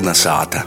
Kalnasāta. 0.00 0.62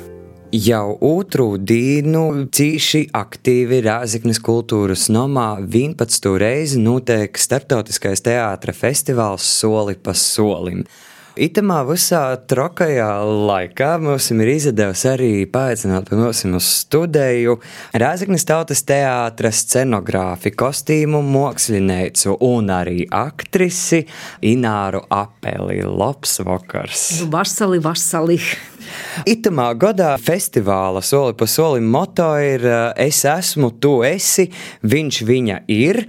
Jau 0.53 0.91
otru 1.01 1.55
dienu 1.57 2.43
cīši 2.53 3.07
aktīvi 3.17 3.79
Rāzaknes 3.81 4.37
kultūras 4.45 5.07
nomā 5.09 5.55
11. 5.63 6.27
reizi 6.37 6.77
notiek 6.77 7.33
starptautiskais 7.41 8.21
teātra 8.21 8.75
festivāls 8.77 9.47
Soli 9.55 9.95
pa 9.97 10.13
solim. 10.13 10.83
Itamā 11.33 11.79
visā 11.87 12.21
trakajā 12.45 13.07
laikā 13.25 13.87
mums 14.03 14.27
ir 14.35 14.51
izdevies 14.51 15.01
arī 15.09 15.31
paaicināt 15.49 16.11
uz 16.13 16.67
studiju 16.67 17.55
Rāzaknes 17.97 18.45
tautas 18.45 18.85
teātra 18.85 19.49
scenogrāfi, 19.49 20.53
kostīmu 20.53 21.23
māksliniecu 21.25 22.37
un 22.37 22.69
arī 22.69 23.07
aktrisi 23.09 24.03
Ināru 24.45 25.01
Apeli. 25.09 25.81
Labs 25.81 26.37
vakars! 26.45 27.23
Vasali, 27.33 27.81
vasali! 27.81 28.37
Itamā 29.29 29.69
gadā 29.79 30.13
festivāla 30.21 31.03
soli 31.05 31.35
pa 31.37 31.47
solim 31.49 31.89
moto 31.91 32.29
ir 32.41 32.65
Es 32.99 33.23
esmu, 33.27 33.73
tu 33.79 34.01
esi, 34.07 34.49
viņš 34.83 35.19
viņa 35.27 35.59
ir. 35.71 36.03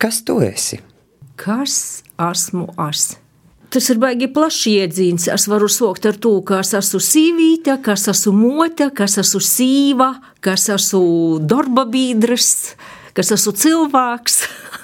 Kas 0.00 0.22
tu 0.26 0.40
esi? 0.44 0.80
Kas 1.40 2.02
esmu 2.20 2.68
es? 2.90 3.14
Tas 3.74 3.88
ir 3.90 3.98
baigi 3.98 4.28
plašs 4.30 4.68
iedzīns. 4.70 5.24
Es 5.34 5.48
varu 5.50 5.66
sākt 5.72 6.06
ar 6.06 6.18
to, 6.22 6.36
kas 6.46 6.74
esmu 6.78 7.00
sīvīte, 7.02 7.74
kas 7.82 8.06
esmu 8.12 8.34
mote, 8.36 8.86
kas 8.94 9.18
esmu 9.22 9.40
sīva, 9.42 10.10
kas 10.44 10.68
esmu 10.76 11.40
darba 11.42 11.82
biedrs, 11.90 12.76
kas 13.18 13.34
esmu 13.34 13.56
cilvēks. 13.64 14.40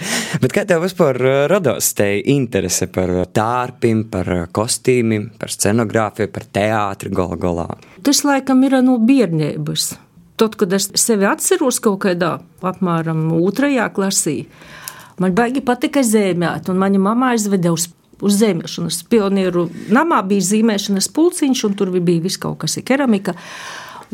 Bet 0.42 0.54
kā 0.54 0.64
tev 0.68 0.84
vispār 0.84 1.18
radās 1.50 1.92
te 1.96 2.08
interese 2.32 2.88
par 2.92 3.12
tārpiem, 3.34 4.04
par 4.12 4.30
kostīmiem, 4.54 5.30
par 5.40 5.52
scenogrāfiju, 5.54 6.32
par 6.32 6.48
teātri 6.58 7.12
galu 7.14 7.38
galā? 7.40 7.68
Tas 8.06 8.22
laikam 8.26 8.64
ir 8.66 8.78
no 8.84 8.98
bērnības. 9.02 9.94
Tad, 10.36 10.58
kad 10.60 10.74
es 10.76 10.90
sevi 11.00 11.24
atceros 11.24 11.80
kaut 11.80 12.02
kādā 12.04 12.36
apmēram 12.60 13.30
otrajā 13.38 13.86
klasī, 13.96 14.42
man 15.22 15.32
baigi 15.36 15.62
patika 15.64 16.02
zīmēt, 16.04 16.68
un 16.68 16.82
mana 16.82 17.00
mamma 17.00 17.32
aizveda 17.32 17.72
uz 17.72 17.88
uz 18.24 18.38
zīmēšanas. 18.40 19.02
Pionieru 19.10 19.66
namā 19.92 20.22
bija 20.28 20.44
zīmēšanas 20.50 21.10
pulciņš, 21.12 21.64
un 21.68 21.76
tur 21.78 21.92
bija 21.98 22.24
viss 22.24 22.40
kaut 22.40 22.62
kas, 22.62 22.78
keramika. 22.86 23.36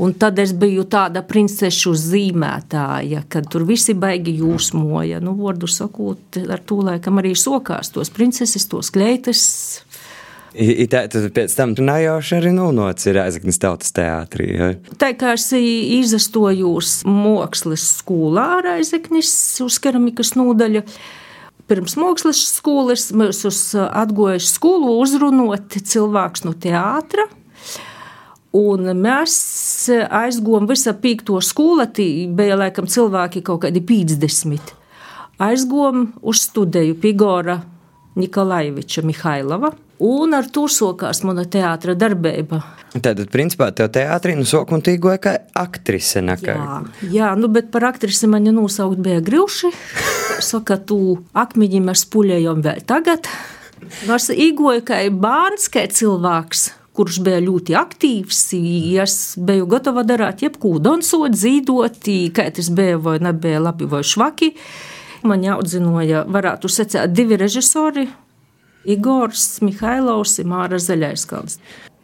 Un 0.00 0.14
tad 0.16 0.38
es 0.40 0.54
biju 0.56 0.86
tāda 0.88 1.20
princešu 1.26 1.92
zīmētāja, 2.00 3.26
kad 3.28 3.48
tur 3.52 3.66
visi 3.68 3.92
baigi 3.92 4.38
jūsmoja. 4.38 5.20
Nu, 5.20 5.34
vārdu 5.36 5.68
sakot, 5.68 6.38
ar 6.48 6.62
to 6.64 6.80
laikam 6.86 7.20
arī 7.20 7.34
sokās 7.36 7.92
tos 7.92 8.12
princeses, 8.14 8.64
tos 8.72 8.88
kleitas. 8.94 9.42
I, 10.52 10.84
tā, 10.92 11.06
tad 11.08 11.30
pēc 11.32 11.54
tam 11.56 11.72
tu 11.76 11.84
nejauši 11.84 12.36
arī 12.36 12.50
nonāci 12.52 13.12
Rēzaknis 13.16 13.60
tautas 13.60 13.94
teātrī. 13.96 14.50
Ja? 14.52 14.68
Tā 15.00 15.14
kā 15.16 15.32
es 15.38 15.48
izastojos 15.56 16.98
mākslas 17.08 17.86
skolā 18.02 18.60
Rēzaknis 18.64 19.32
uz 19.64 19.78
keramikas 19.80 20.34
nodaļu 20.36 20.84
pirms 21.72 21.96
mākslas 21.96 22.42
skolas 22.58 23.08
mēs 23.16 23.46
uz 23.48 23.62
atgojuši 23.78 24.50
skolu 24.50 24.98
uzrunot 25.00 25.78
cilvēks 25.88 26.44
no 26.44 26.52
teātra. 26.52 27.24
Un 28.52 28.90
mēs 29.00 29.34
aizgājām 29.88 30.66
visā 30.68 30.92
pīkto 30.92 31.38
skolu, 31.40 31.86
bija 32.36 32.58
laikam 32.60 32.84
cilvēki 32.84 33.40
kaut 33.46 33.62
kādi 33.64 33.80
50. 33.88 34.74
Aizgājām 35.40 36.10
uz 36.20 36.42
studiju 36.44 36.98
Pigora 37.00 37.62
Nikolaiviča 38.20 39.06
Mihailova. 39.08 39.72
Un 40.02 40.34
ar 40.34 40.48
to 40.50 40.66
sākās 40.66 41.22
mana 41.24 41.44
teātris 41.46 41.96
darbība. 41.96 42.58
Tātad, 42.92 43.28
principā, 43.32 43.70
tev 43.72 43.88
teātrī 43.94 44.34
nu 44.36 44.44
sākumā 44.48 44.82
tīgoja 44.84 45.20
kā 45.22 45.34
aktrise. 45.56 46.20
Nekā. 46.26 46.56
Jā, 46.58 46.80
jā, 47.14 47.30
nu, 47.38 47.48
bet 47.48 47.70
par 47.72 47.86
aktrisi 47.92 48.28
man 48.28 48.44
jau 48.50 48.56
nosaukt 48.56 49.00
bija 49.00 49.22
grūti. 49.24 49.70
Saka, 50.50 50.76
tu 50.76 51.22
akmeņi 51.32 51.80
mēs 51.86 52.04
puļējam 52.12 52.60
vēl 52.66 52.84
tagad. 52.84 53.30
Es 54.12 54.28
īgoju 54.34 54.84
kā 54.90 55.00
bērns, 55.08 55.70
kā 55.72 55.86
cilvēks 55.88 56.68
kurš 56.96 57.20
bija 57.24 57.40
ļoti 57.42 57.76
aktīvs. 57.78 58.40
Es 59.02 59.18
biju 59.40 59.68
gatava 59.70 60.04
darīt 60.06 60.44
jebko, 60.44 60.76
dansot, 60.82 61.36
zīdot, 61.38 62.02
kā 62.36 62.48
tas 62.52 62.72
bija 62.74 62.98
vai 63.00 63.18
nebija 63.22 63.62
labi 63.62 63.88
vai 63.88 64.02
švaki. 64.04 64.52
Man 65.28 65.44
jāudzinoja, 65.46 66.24
varētu 66.26 66.68
secēt 66.72 67.14
divi 67.14 67.38
režisori 67.38 68.08
Igors 68.90 69.60
Mihailovs 69.62 70.40
un 70.42 70.50
Māra 70.50 70.80
Zaļaiskalns. 70.82 71.60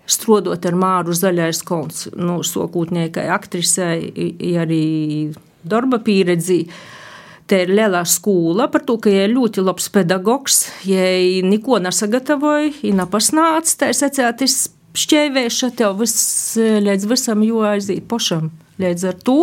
Strodot 0.09 0.65
ar 0.65 0.77
Māru 0.79 1.13
Zaļaiskalns, 1.17 2.07
nu, 2.17 2.39
sokūtniekai 2.47 3.27
aktrisei, 3.35 4.31
arī 4.57 4.85
darba 5.69 5.99
pieredzi. 6.01 6.63
Te 7.49 7.63
ir 7.65 7.73
liela 7.73 8.03
skola 8.05 8.67
par 8.73 8.85
to, 8.85 8.99
ka 9.01 9.11
ir 9.11 9.33
ļoti 9.33 9.65
labs 9.65 9.89
pedagogs. 9.93 10.67
Ja 10.89 11.05
neko 11.45 11.81
nesagatavoja, 11.81 12.75
ja 12.85 12.97
nepasnāca, 13.03 13.77
tā 13.81 13.91
ir 13.93 13.97
secētis 13.97 14.59
šķēvēša, 14.99 15.73
tev 15.79 16.01
viss 16.03 16.57
līdz 16.59 17.07
visam 17.11 17.45
jāaiziet 17.47 18.09
pašam. 18.11 18.51
Līdz 18.79 19.05
ar 19.11 19.17
to 19.27 19.37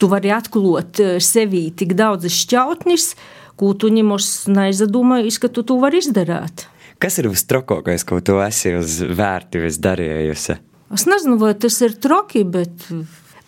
tu 0.00 0.08
vari 0.08 0.32
atklāt 0.32 1.00
sevī 1.20 1.66
tik 1.76 1.92
daudz 1.98 2.30
šķautnis, 2.32 3.12
ko 3.60 3.74
tu 3.76 3.92
ņemos 3.92 4.48
neizdomājies, 4.52 5.38
ka 5.42 5.50
tu 5.52 5.64
to 5.66 5.76
vari 5.82 6.00
izdarīt. 6.00 6.66
Kas 7.02 7.18
ir 7.18 7.28
vistrokākais, 7.32 8.04
ko 8.06 8.20
tu 8.24 8.38
esi 8.44 8.76
uz 8.78 9.00
vērtības 9.02 9.80
darījusi? 9.82 10.56
Es 10.92 11.06
nezinu, 11.08 11.38
vai 11.40 11.54
tas 11.58 11.78
ir 11.82 11.96
troki, 11.98 12.44
bet 12.44 12.86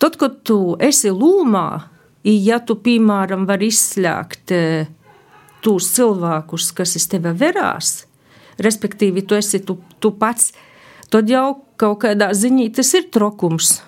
tad, 0.01 0.17
kad 0.19 0.41
tu 0.47 0.75
esi 0.81 1.11
lūmā, 1.13 1.69
ja 2.25 2.59
tu, 2.65 2.75
piemēram, 2.81 3.45
vari 3.47 3.69
izslēgt 3.69 4.53
e, 4.55 4.61
tos 5.63 5.91
cilvēkus, 5.93 6.71
kas 6.75 6.95
iz 6.97 7.05
tevi 7.11 7.31
verās, 7.37 7.99
respektīvi, 8.61 9.23
tu 9.29 9.37
esi 9.37 9.61
tu, 9.65 9.77
tu 10.01 10.11
pats, 10.17 10.51
tad 11.13 11.29
jau 11.29 11.47
kaut 11.79 12.03
kādā 12.05 12.31
ziņā 12.35 12.71
tas 12.77 12.93
ir 12.97 13.09
trokums. 13.13 13.79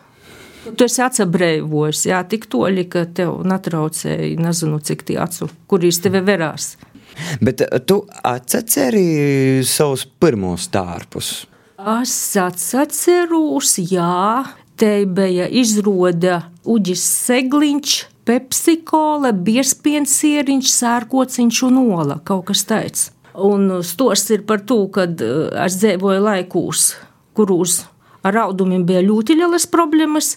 Tu 0.68 0.84
esi 0.84 1.00
atsabrējis, 1.00 2.04
jā, 2.10 2.20
tik 2.28 2.50
toļi, 2.52 2.84
ka 2.92 3.06
tev 3.16 3.40
netraucēja, 3.48 4.36
nezinu, 4.42 4.82
cik 4.84 5.06
tie 5.08 5.16
acu, 5.24 5.48
kurīs 5.72 6.02
tevi 6.04 6.20
verās. 6.28 6.74
Bet 7.42 7.62
eh, 7.62 7.80
tu 7.86 8.02
atceri 8.24 9.64
savus 9.66 10.06
pirmos 10.20 10.68
tārpus? 10.74 11.46
Es 11.78 12.14
atceros, 12.42 13.78
jā, 13.80 14.44
te 14.78 14.92
bija 15.06 15.48
izrāda 15.48 16.42
Uģis 16.68 17.04
Segliņš, 17.28 17.98
Pepsikola, 18.28 19.32
Bierspiens 19.32 20.18
sieriņš, 20.20 20.72
sērkociņš 20.74 21.62
un 21.70 21.78
ola, 21.86 22.20
kaut 22.28 22.50
kas 22.50 22.66
tāds. 22.68 23.12
Un 23.38 23.70
stos 23.86 24.26
ir 24.34 24.44
par 24.50 24.66
to, 24.68 24.82
ka 24.92 25.08
eh, 25.08 25.52
es 25.66 25.80
dzīvoju 25.80 26.26
laikos, 26.28 26.90
kuros 27.38 27.84
ar 28.25 28.42
audumiem 28.48 28.86
bija 28.88 29.03
ļoti 29.06 29.38
lielas 29.40 29.68
problēmas, 29.70 30.36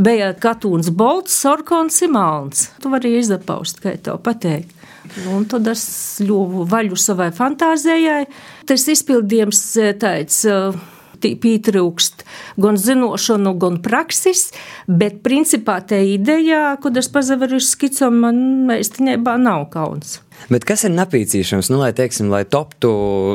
bija 0.00 0.32
katūns 0.36 0.90
bolts, 0.96 1.36
sarkons 1.42 2.02
un 2.06 2.14
melns. 2.16 2.68
Tu 2.82 2.92
vari 2.92 3.16
izapaust, 3.20 3.80
kā 3.82 3.96
tev 4.02 4.20
pateikt. 4.24 4.76
Nu, 5.24 5.38
un 5.38 5.46
tad 5.48 5.66
es 5.70 5.82
ļuvu 6.22 6.66
vaļu 6.70 6.98
savai 7.00 7.30
fantāzijai. 7.34 8.24
Tas 8.68 8.88
izpildījums 8.92 9.62
eh, 9.80 9.94
tāds. 9.98 10.44
Uh, 10.48 10.80
pietrūkst 11.20 12.22
gan 12.56 12.78
zināšanu, 12.80 13.50
gan 13.60 13.74
prakses, 13.84 14.46
bet 14.88 15.18
principā 15.20 15.74
tā 15.84 15.98
ideja, 16.00 16.78
kad 16.80 16.96
es 16.96 17.10
pazaveru 17.12 17.60
skicam, 17.60 18.22
man 18.24 18.72
īstenībā 18.72 19.34
nav 19.36 19.66
kauns. 19.74 20.22
Bet 20.48 20.64
kas 20.64 20.86
ir 20.86 20.94
nepieciešams, 20.94 21.68
nu, 21.70 21.80
lai, 21.82 21.90
teiksim, 21.96 22.30
lai 22.32 22.42
toptu, 22.48 22.90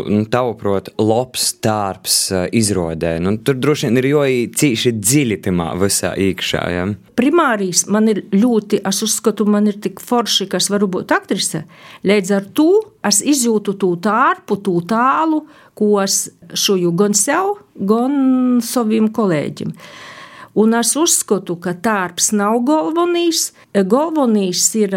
nu, 0.10 0.24
tavuprāt, 0.32 0.90
labs 0.98 1.52
tārps 1.64 2.18
izrādē? 2.56 3.16
Nu, 3.24 3.36
tur 3.38 3.60
droši 3.62 3.90
vien 3.90 4.00
ir 4.02 4.08
ļoti 4.14 4.40
cīši 4.58 4.94
dziļi 4.98 5.38
tamā 5.46 5.70
visā 5.80 6.16
iekšā. 6.18 6.64
Ja? 6.74 6.88
Primārīs 7.20 7.86
man 7.92 8.10
ir 8.12 8.24
ļoti, 8.34 8.82
es 8.90 9.04
uzskatu, 9.06 9.46
man 9.50 9.70
ir 9.72 9.78
tik 9.84 10.02
forši, 10.04 10.50
kas 10.52 10.72
varu 10.74 10.90
būt 10.98 11.14
aktrise. 11.16 11.66
Līdz 12.08 12.34
ar 12.40 12.50
to 12.58 12.72
es 13.06 13.22
izjūtu 13.22 13.78
to 13.80 13.94
tārpu, 14.02 14.58
to 14.66 14.80
tālu, 14.90 15.46
ko 15.78 15.94
es 16.04 16.26
šuju 16.56 16.92
gan 16.98 17.16
sev, 17.18 17.56
gan 17.76 18.60
saviem 18.66 19.12
kolēģiem. 19.14 19.76
Un 20.56 20.72
es 20.78 20.94
uzskatu, 20.96 21.58
ka 21.60 21.74
tārps 21.84 22.32
nav 22.32 22.62
galvenais. 22.68 23.50
Galvenais 23.76 24.62
ir, 24.80 24.96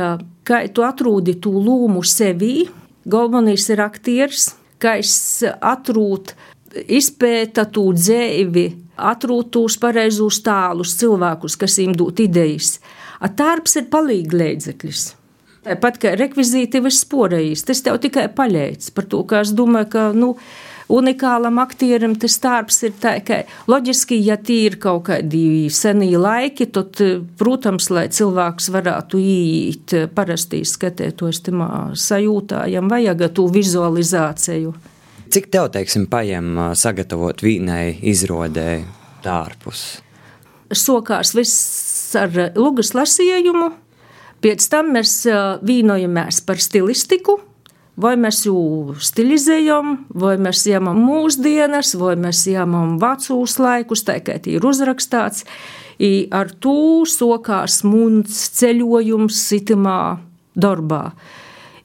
ka 0.49 0.63
tu 0.73 0.85
atrodi 0.87 1.37
to 1.43 1.53
lūmu 1.53 2.03
sevī. 2.07 2.69
Galvenais 3.09 3.65
ir 3.73 3.81
aktieris, 3.85 4.51
ka 4.81 4.97
es 5.01 5.45
atrūtu, 5.45 6.35
izpēta 6.99 7.65
to 7.73 7.87
dzīvi, 7.97 8.67
atrūtu 8.99 9.51
tos 9.57 9.79
pareizos 9.81 10.43
tālus 10.45 10.97
cilvēkus, 11.01 11.57
kas 11.61 11.79
viņiem 11.81 11.97
dod 11.97 12.21
idejas. 12.21 12.77
A 13.25 13.31
tārps 13.33 13.79
ir 13.81 13.89
palīgi 13.93 14.37
līdzeklis. 14.37 15.07
Tāpat 15.69 15.99
kā 16.01 16.13
rekvizīti 16.17 16.81
viss 16.85 17.03
sporējis, 17.05 17.65
tas 17.69 17.83
tev 17.85 17.99
tikai 18.01 18.29
paļēdz 18.33 18.93
par 18.97 19.09
to, 19.11 19.25
ka 19.29 19.43
es 19.45 19.53
domāju, 19.57 19.89
ka, 19.93 20.05
nu, 20.17 20.35
unikālam 20.89 21.61
aktierim 21.63 22.17
tas 22.19 22.39
darbs 22.43 22.83
ir 22.87 22.95
tā, 23.01 23.19
ka 23.25 23.43
loģiski, 23.71 24.19
ja 24.25 24.39
tie 24.41 24.65
ir 24.69 24.79
kaut 24.83 25.07
kādi 25.09 25.69
senie 25.73 26.17
laiki, 26.19 26.69
tad, 26.73 27.01
protams, 27.41 27.91
lai 27.95 28.09
cilvēks 28.13 28.71
varētu 28.75 29.21
iet 29.23 29.97
parastī 30.17 30.65
skatētos 30.69 31.43
tamā 31.47 31.71
sajūtā, 31.99 32.65
jam 32.73 32.91
vajag 32.91 33.29
to 33.37 33.49
vizualizāciju. 33.53 34.75
Cik 35.29 35.51
tev, 35.53 35.69
teiksim, 35.75 36.07
paiem 36.09 36.57
sagatavot 36.79 37.43
vīnai 37.45 37.99
izrodē 38.09 38.81
dārpus? 39.25 40.01
Sokās 40.73 41.35
viss 41.37 42.17
ar 42.17 42.33
lugas 42.57 42.95
lasījumu, 42.97 43.69
pēc 44.45 44.69
tam 44.73 44.95
mēs 44.97 45.21
vīnojamies 45.69 46.41
par 46.49 46.61
stilistiku, 46.65 47.39
Vai 47.99 48.15
mēs 48.21 48.45
jau 48.47 48.95
stilizējam, 49.03 50.05
vai 50.15 50.37
mēs 50.39 50.63
ņemam 50.69 51.01
mūsdienas, 51.03 51.97
vai 51.99 52.15
mēs 52.21 52.45
ņemam 52.47 52.95
vecus 53.03 53.57
laikus, 53.59 54.05
tā 54.07 54.21
kā 54.23 54.37
ir 54.47 54.63
uzrakstīts. 54.63 55.43
I 55.99 56.29
ar 56.31 56.53
to 56.63 57.03
sokās 57.11 57.81
mūns 57.83 58.45
ceļojums 58.55 59.41
sitamā 59.49 60.21
darbā. 60.55 61.11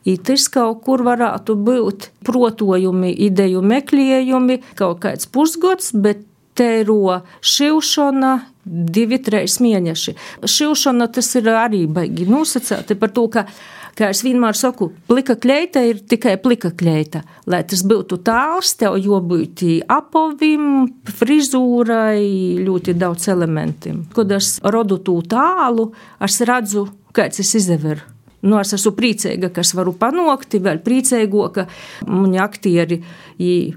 I 0.06 0.19
tas 0.21 0.45
kaut 0.54 0.83
kur 0.86 1.01
varētu 1.07 1.56
būt 1.57 2.10
protojumi, 2.27 3.09
ideju 3.25 3.63
meklējumi, 3.66 4.59
kaut 4.77 5.01
kāds 5.06 5.30
pusgads, 5.31 5.94
bet 5.95 6.21
tēro 6.59 7.24
šivšana 7.42 8.33
divi, 8.65 9.19
trīs 9.24 9.60
mēneši. 9.63 10.15
Šivšana 10.44 11.10
tas 11.13 11.31
ir 11.39 11.50
arī 11.54 11.86
baigi 11.88 12.27
nosacēti 12.30 13.00
par 13.00 13.15
to, 13.15 13.27
ka 13.33 13.48
Kā 13.94 14.07
es 14.10 14.24
vienmēr 14.25 14.57
saku, 14.57 14.88
plika 15.06 15.36
kleita 15.38 15.83
ir 15.86 16.00
tikai 16.10 16.39
plika 16.42 16.71
kleita. 16.74 17.21
Lai 17.45 17.60
tas 17.69 17.83
būtu 17.86 18.18
tāls, 18.25 18.71
tev 18.80 18.98
jābūt 18.98 19.62
apovim, 19.94 20.88
frizūrai, 21.19 22.57
ļoti 22.65 22.98
daudz 22.98 23.30
elementiem. 23.30 24.07
Kad 24.15 24.33
es 24.33 24.56
rodu 24.66 24.98
to 24.98 25.19
tālu, 25.30 25.92
es 26.18 26.42
redzu, 26.42 26.88
kāds 27.13 27.45
es 27.45 27.54
izdeveru. 27.62 28.12
Nu, 28.44 28.57
es 28.60 28.74
esmu 28.75 28.92
priecīga, 28.98 29.48
ka 29.56 29.63
es 29.63 29.72
varu 29.78 29.94
panākt, 29.95 30.57
vēl 30.60 30.81
priecīgāka. 30.84 31.68
Mani 32.12 32.42
aktieri 32.44 33.00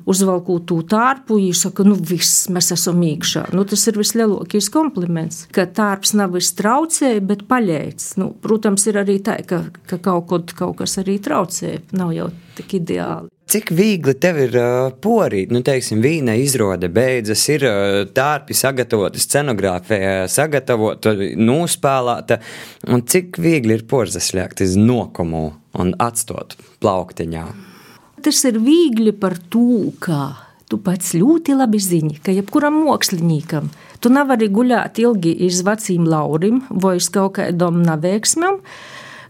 uzvalku 0.07 0.59
to 0.67 0.81
tārpu, 0.91 1.39
viņi 1.39 1.55
saka, 1.61 1.87
nu 1.87 1.95
viss, 1.95 2.49
mēs 2.53 2.73
esam 2.75 2.99
mīkšā. 3.03 3.47
Nu, 3.55 3.63
tas 3.69 3.87
ir 3.87 4.01
vislielākais 4.01 4.71
kompliments, 4.75 5.45
ka 5.55 5.69
tārps 5.71 6.17
nav 6.19 6.35
viss 6.35 6.57
traucēja, 6.59 7.23
bet 7.31 7.47
paļēts. 7.51 8.17
Nu, 8.21 8.33
protams, 8.43 8.89
ir 8.91 8.99
arī 9.05 9.21
tā, 9.23 9.39
ka, 9.47 9.63
ka 9.87 10.01
kaut, 10.03 10.27
kaut, 10.33 10.57
kaut 10.59 10.83
kas 10.83 10.99
arī 11.03 11.21
traucēja. 11.23 11.87
Nav 11.97 12.15
jau 12.17 12.31
tik 12.59 12.79
ideāli. 12.81 13.36
Cik 13.47 13.71
viegli 13.79 14.17
tev 14.19 14.41
ir 14.43 14.57
uh, 14.59 14.89
porīt, 15.03 15.53
nu, 15.55 15.61
teiksim, 15.63 16.01
vīna 16.03 16.35
izrāde 16.43 16.89
beidzas, 16.91 17.45
ir 17.55 17.63
uh, 17.69 18.01
tārpi 18.11 18.57
sagatavota, 18.59 19.23
scenogrāfija 19.23 20.25
sagatavota, 20.31 21.13
nospēlēta, 21.39 22.41
un 22.91 23.05
cik 23.07 23.39
viegli 23.39 23.79
ir 23.79 23.87
porzaslēgt 23.87 24.65
iz 24.67 24.75
nokumu 24.81 25.45
un 25.79 25.95
atstot 26.03 26.59
plauktiņā? 26.83 27.47
Tas 28.27 28.43
ir 28.51 28.59
viegli 28.59 29.15
par 29.15 29.39
to, 29.39 29.93
ka 30.03 30.33
tu 30.67 30.81
pats 30.83 31.15
ļoti 31.15 31.55
labi 31.55 31.79
zini, 31.79 32.19
ka 32.19 32.35
jebkuram 32.35 32.83
māksliniekam 32.83 33.71
tu 34.03 34.13
nevari 34.13 34.49
guļāt 34.53 35.01
ilgi 35.03 35.33
iz 35.47 35.63
vecīm 35.67 36.07
laurim 36.07 36.61
vai 36.71 36.97
uz 37.01 37.09
kaut 37.13 37.37
kādam 37.39 37.81
neveiksmam. 37.87 38.61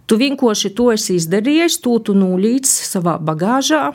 Tu 0.06 0.18
vienkārši 0.20 0.70
to 0.78 0.90
esi 0.92 1.16
izdarījis, 1.18 1.80
to 1.82 1.96
tu 2.06 2.14
nulīdz 2.14 2.70
savā 2.92 3.16
bagāžā, 3.18 3.90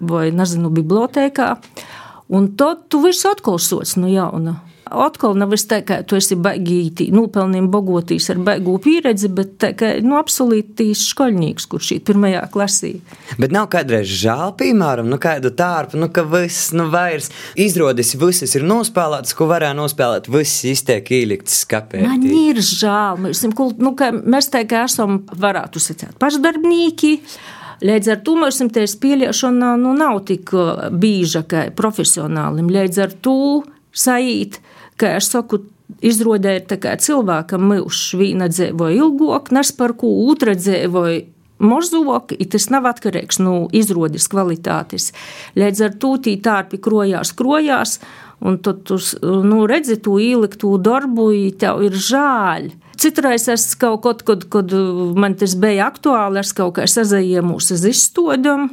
vai, 0.00 0.30
nezinu, 0.34 0.72
bibliotēkā. 0.74 1.50
Un 2.36 2.54
tad 2.58 2.88
tu 2.90 3.02
visu 3.04 3.30
atkal 3.30 3.60
sots 3.62 3.94
no 4.00 4.10
jauna. 4.10 4.58
Atkal 4.86 5.34
nav 5.34 5.50
es 5.56 5.64
tā, 5.66 5.80
ka 5.82 5.96
tu 6.06 6.14
esi 6.14 6.36
baigīti, 6.38 7.08
nopelnījumi 7.10 7.70
bogotīs 7.72 8.28
ar 8.30 8.38
baigu 8.46 8.76
pieredzi, 8.82 9.26
bet 9.34 9.56
tā, 9.58 9.72
ka, 9.78 9.88
nu, 10.06 10.14
absolūtīs 10.14 11.02
škoļnieks, 11.10 11.66
kurš 11.72 11.90
ir 11.96 12.04
pirmajā 12.06 12.44
klasī. 12.54 12.92
Bet 13.42 13.54
nav 13.54 13.66
kādreiz 13.72 14.06
žēl, 14.06 14.54
piemēram, 14.60 15.10
nu, 15.10 15.18
kādu 15.22 15.50
tārpu, 15.58 15.98
nu, 15.98 16.06
ka 16.14 16.22
viss, 16.30 16.70
nu, 16.76 16.86
vairs 16.92 17.32
izrādās, 17.58 18.14
visas 18.20 18.54
ir 18.54 18.66
nospēlētas, 18.66 19.34
ko 19.34 19.50
varēja 19.50 19.74
nospēlēt, 19.74 20.30
viss 20.30 20.62
iztiek 20.70 21.10
ielikts 21.18 21.64
skapē. 21.64 22.06
Man 22.06 22.22
ir 22.30 22.62
žēl, 22.62 23.26
mēs, 23.26 23.42
nu, 23.82 23.94
mēs 24.22 24.52
tā 24.54 24.62
kā 24.70 24.86
esam, 24.86 25.24
varētu 25.34 25.82
sacīt, 25.82 26.14
pašdarbnīki. 26.22 27.16
Līdz 27.84 28.12
ar 28.14 28.20
to 28.24 28.36
mums 28.40 28.62
tā 28.72 28.86
spēlēšana 28.88 29.74
nu, 29.80 29.92
nav 29.98 30.22
tik 30.28 30.52
uh, 30.56 30.88
bieža 30.90 31.44
kā 31.48 31.66
profesionālim. 31.76 32.70
Līdz 32.72 33.02
ar 33.04 33.16
to 33.20 33.38
sajūt, 33.96 34.60
ka 34.96 35.16
es 35.18 35.28
saku, 35.32 35.60
izrādē 36.04 36.56
ir 36.58 36.98
cilvēkam 37.04 37.68
mūžs, 37.70 38.16
viena 38.18 38.48
dzīvoja 38.48 38.96
ilgāk, 38.96 39.52
nes 39.54 39.72
par 39.76 39.96
ko 39.98 40.12
otra 40.30 40.56
dzīvoja. 40.58 41.24
Morzok, 41.56 42.34
tas 42.52 42.66
nav 42.68 42.84
atkarīgs 42.84 43.38
no 43.40 43.70
izrādes 43.72 44.26
kvalitātes. 44.28 45.14
Līdz 45.56 45.84
ar 45.86 45.94
to 45.96 46.10
tī 46.20 46.34
tārpi 46.44 46.76
krojās, 46.84 47.32
krojās, 47.32 47.94
un 48.44 48.58
tad 48.60 48.82
tu 48.84 48.98
nu, 49.22 49.62
redzi 49.64 49.96
to 50.04 50.18
ieliktu 50.20 50.74
darbu, 50.76 51.30
tev 51.56 51.80
ir 51.88 51.96
žēl. 51.96 52.68
Citreiz 52.96 53.48
es 53.52 53.68
kaut 53.76 54.02
kad, 54.06 54.24
kad, 54.24 54.46
kad 54.52 54.72
man 55.16 55.36
tas 55.36 55.56
bija 55.60 55.90
aktuāli, 55.90 56.40
es 56.40 56.54
kaut 56.56 56.78
kā 56.78 56.88
sazināju 56.88 57.56
uz 57.58 57.70
izstādēm. 57.92 58.70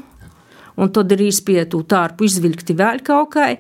Un 0.74 0.90
tad 0.90 1.12
ir 1.14 1.22
izpietu 1.28 1.84
tārpu 1.86 2.26
izvilkti 2.26 2.74
vēl 2.78 3.04
kaut 3.06 3.36
kā. 3.36 3.52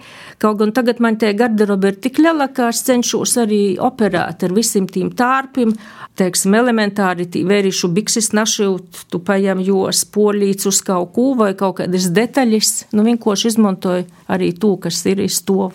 Kaut 0.41 0.57
gan 0.57 0.71
tagad 0.73 1.01
man 1.03 1.19
tie 1.21 1.33
garderobe 1.37 1.91
ir 1.91 1.99
tik 2.01 2.17
liela, 2.17 2.47
ka 2.49 2.71
es 2.73 2.81
cenšos 2.87 3.35
arī 3.43 3.61
operēt 3.77 4.47
ar 4.47 4.55
visiem 4.55 4.87
tiem 4.89 5.11
tārpiem. 5.13 5.75
Teiksim, 6.17 6.55
elementāri 6.57 7.27
vērīšu 7.49 7.91
bikses 7.93 8.31
našūt, 8.33 9.05
tu 9.13 9.21
paņem 9.25 9.61
jos 9.65 10.03
polīts 10.13 10.69
uz 10.69 10.81
kaut 10.85 11.13
ko 11.13 11.31
vai 11.37 11.51
kaut 11.57 11.83
kādas 11.83 12.09
detaļas. 12.13 12.73
Nu, 12.97 13.05
vienkārši 13.05 13.53
izmantoju 13.53 14.09
arī 14.33 14.49
to, 14.57 14.75
kas 14.81 15.05
ir 15.09 15.21
izstovu. 15.25 15.69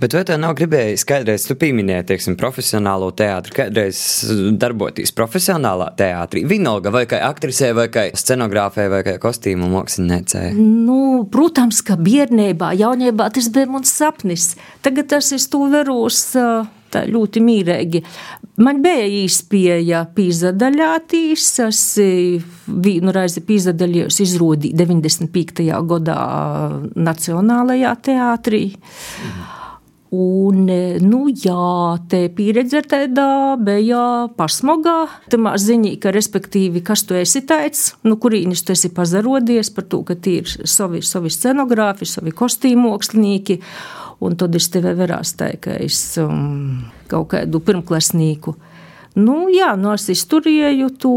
Bet 0.00 0.14
vai 0.16 0.24
tev 0.26 0.40
nav 0.42 0.54
gribējis 0.58 1.04
kādreiz, 1.06 1.44
tu 1.46 1.56
pieminēji, 1.58 2.06
teiksim, 2.08 2.36
profesionālo 2.40 3.10
teātri, 3.16 3.54
kādreiz 3.54 3.98
darboties 4.60 5.14
profesionālā 5.14 5.90
teātrī, 5.98 6.44
vienalga 6.50 6.92
vai 6.94 7.04
kā 7.10 7.20
aktrisē, 7.28 7.70
vai 7.76 7.86
kā 7.94 8.08
scenogrāfē, 8.16 8.88
vai 8.92 9.02
kā 9.06 9.16
kostīmu 9.22 9.70
māksliniecē? 9.74 10.46
Nu, 10.58 11.24
protams, 11.30 11.82
ka 11.86 11.98
bērnībā, 12.00 12.74
jaunībā 12.80 13.30
tas 13.34 13.50
bija 13.54 13.70
mans 13.70 13.92
sapnis. 13.94 14.54
Tagad 14.84 15.12
tas 15.14 15.30
ir 15.34 15.42
stūveros. 15.42 16.24
Tā 16.94 17.00
ļoti 17.10 17.40
mīlīgi. 17.42 18.04
Man 18.62 18.78
bija 18.84 19.08
īspēja 19.24 20.04
pīzadaļātīs. 20.14 21.46
Es 21.64 21.80
vienu 22.68 23.14
reizi 23.16 23.42
pīzadaļījos 23.42 24.20
izrodi 24.22 24.70
95. 24.78 25.66
gadā 25.90 26.20
Nacionālajā 26.94 27.96
teātrī. 28.10 28.62
Mhm. 28.76 29.53
Un, 30.14 30.66
e, 30.70 30.98
nu, 31.02 31.24
jā, 31.28 31.96
te 32.10 32.26
pieredze 32.36 32.82
tāda 32.86 33.56
bija 33.58 34.28
pasmogā. 34.38 34.96
Tamā 35.32 35.54
ziņā, 35.58 35.96
ka, 36.02 36.12
respektīvi, 36.14 36.84
kas 36.86 37.02
tu 37.08 37.16
esi 37.18 37.42
teicis, 37.48 37.94
nu, 38.06 38.18
kurīnis 38.22 38.62
tu 38.62 38.74
esi 38.76 38.92
pazarodies 38.94 39.72
par 39.74 39.88
to, 39.90 40.02
ka 40.06 40.14
tie 40.14 40.42
ir 40.42 40.68
savi, 40.70 41.02
savi 41.02 41.32
scenogrāfi, 41.34 42.06
savi 42.06 42.34
kostīmu 42.36 42.92
mākslinieki. 42.92 43.58
Un 44.24 44.38
tad 44.38 44.54
es 44.54 44.68
tevi 44.70 44.94
varās 44.96 45.34
teikt, 45.40 45.64
ka 45.66 45.74
es 45.82 45.98
um, 46.22 46.84
kaut 47.10 47.32
kādu 47.34 47.60
pirmklasnieku 47.64 48.54
Nu, 49.14 49.46
jā, 49.46 49.68
nu 49.78 49.92
es 49.94 50.08
izturēju 50.10 50.88
to 50.98 51.12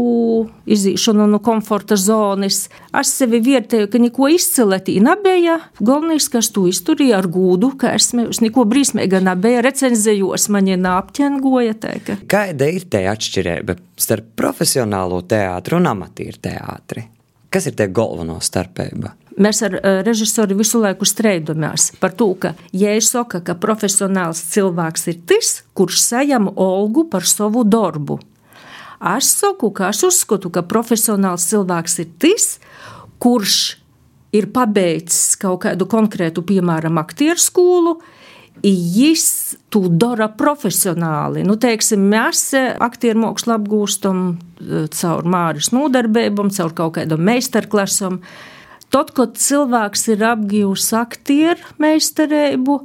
izīšanu 0.70 1.26
no 1.26 1.40
komforta 1.42 1.96
zonas. 1.98 2.68
Es 2.94 3.10
sevi 3.10 3.40
vērtēju, 3.42 3.88
ka 3.90 3.98
neko 3.98 4.28
izcilētī 4.36 5.00
nebija. 5.02 5.56
Galvenais, 5.82 6.28
ka 6.30 6.38
es 6.38 6.52
to 6.54 6.68
izturēju 6.70 7.16
ar 7.18 7.26
gūdu, 7.34 7.72
ka 7.80 7.96
es 7.98 8.12
neko 8.14 8.66
brīsmīga 8.70 9.18
nebija. 9.26 9.64
Recenzējos 9.66 10.46
mani 10.54 10.78
nāpķengoja. 10.78 11.74
Kāda 12.30 12.70
ir 12.70 12.86
te 12.90 13.02
atšķirība 13.10 13.78
starp 13.98 14.30
profesionālo 14.38 15.24
teātru 15.26 15.80
un 15.82 15.90
amatieru 15.90 16.38
teātri? 16.46 17.08
Kas 17.50 17.66
ir 17.66 17.74
tie 17.74 17.88
galveno 17.90 18.38
starpība? 18.44 19.16
Mēs 19.38 19.62
ar 19.62 19.78
eh, 19.78 20.00
režisoru 20.06 20.56
visu 20.58 20.80
laiku 20.82 21.06
strīdamies 21.06 21.92
par 22.02 22.14
to, 22.18 22.32
ka, 22.42 22.54
ja 22.74 22.96
es 22.98 23.12
saku, 23.12 23.40
ka 23.46 23.54
profesionāls 23.58 24.42
cilvēks 24.54 25.08
ir 25.12 25.20
tas, 25.30 25.52
kurš 25.78 26.00
saņem 26.02 26.50
algu 26.58 27.06
par 27.10 27.26
savu 27.28 27.62
darbu, 27.62 28.18
es 29.16 29.30
saku, 29.38 29.70
ka 29.74 29.92
es 29.94 30.02
uzskatu, 30.06 30.50
ka 30.50 30.64
profesionāls 30.66 31.46
cilvēks 31.50 32.00
ir 32.02 32.10
tas, 32.18 32.48
kurš 33.22 33.58
ir 34.34 34.50
pabeidzis 34.52 35.38
kaut 35.40 35.62
kādu 35.64 35.86
konkrētu, 35.88 36.44
piemēram, 36.46 36.98
aktieru 37.00 37.40
skolu. 37.40 37.98
Viņš 38.58 39.24
to 39.70 39.84
dara 39.86 40.26
profesionāli. 40.34 41.44
Nu, 41.46 41.54
teiksim, 41.62 42.02
mēs 42.10 42.48
aktieru 42.82 43.22
mākslu 43.22 43.54
apgūstam 43.54 44.22
eh, 44.34 44.86
caur 44.98 45.30
māris 45.30 45.70
nodarbībām, 45.70 46.50
caur 46.58 46.74
kaut 46.74 46.96
kādam 46.98 47.22
meistarklasam. 47.28 48.18
Tad, 48.94 49.12
kad 49.16 49.36
cilvēks 49.36 50.06
ir 50.14 50.22
apgūlis 50.30 50.92
aktieru 50.96 51.74
meistarību, 51.82 52.80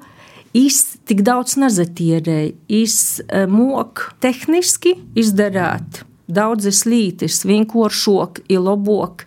Viņš 0.54 0.80
tik 1.10 1.24
daudz 1.26 1.56
nezatīrēja. 1.58 2.52
Viņš 2.70 2.98
e, 3.26 3.46
mok 3.50 4.12
tehniski 4.22 4.94
izdarīt 5.18 6.04
daudzas 6.30 6.84
lītis, 6.86 7.42
vienkāršāk, 7.50 8.44
ilobok. 8.54 9.26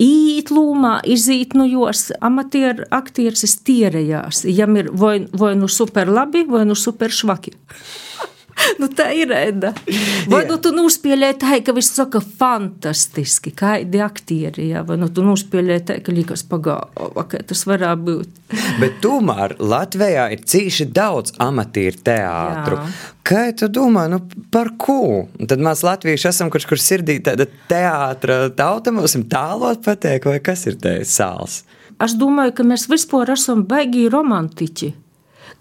Īt 0.00 0.52
lūmā, 0.54 1.00
izīt 1.10 1.56
no 1.58 1.66
jos, 1.68 2.10
amatieru 2.24 2.86
aktieris 2.94 3.58
tierējās. 3.66 4.44
Jam 4.48 4.78
ir 4.80 4.88
vai, 4.96 5.26
vai 5.36 5.52
nu 5.58 5.68
super 5.68 6.08
labi, 6.08 6.46
vai 6.48 6.64
nu 6.68 6.78
super 6.78 7.12
švaki. 7.12 7.52
nu, 8.80 8.88
tā 8.92 9.08
ir 9.16 9.30
rēda. 9.32 9.72
Vai 10.30 10.42
nu 10.48 10.58
tu 10.62 10.72
nospēlēji 10.74 11.38
tā, 11.42 11.58
ka 11.64 11.74
viss 11.76 11.94
saka 11.96 12.22
fantastiski, 12.22 13.52
kādi 13.56 14.02
aktieri, 14.04 14.68
jā, 14.72 14.84
vai 14.86 14.98
nu 15.00 15.08
tu 15.12 15.24
nospēlēji 15.26 15.84
tā, 15.88 15.98
ka 16.04 16.14
liekas 16.14 16.44
pagāva, 16.48 17.26
ka 17.28 17.42
tas 17.48 17.64
varētu 17.68 18.06
būt. 18.08 18.38
Bet 18.82 19.00
tomēr 19.04 19.56
Latvijā 19.60 20.28
ir 20.34 20.44
cīši 20.48 20.88
daudz 20.94 21.36
amatieru 21.42 22.02
teātru. 22.04 22.78
Jā. 22.78 22.94
Kā 23.22 23.44
tu 23.56 23.68
domā, 23.70 24.08
nu 24.10 24.18
par 24.52 24.72
ko? 24.82 25.28
Tad 25.38 25.62
mēs 25.62 25.84
latvieši 25.86 26.28
esam, 26.32 26.50
kurš 26.52 26.66
kur 26.70 26.80
sirdī 26.82 27.20
tāda 27.22 27.46
teātra 27.70 28.48
tauta, 28.56 28.94
mums 28.94 29.14
tālot 29.30 29.84
pateik, 29.84 30.26
vai 30.26 30.40
kas 30.42 30.66
ir 30.66 30.80
te 30.82 30.98
sāls? 31.06 31.62
Es 32.02 32.16
domāju, 32.18 32.56
ka 32.58 32.66
mēs 32.66 32.88
vispār 32.90 33.30
esam 33.36 33.62
baigi 33.68 34.08
romantiķi 34.10 34.90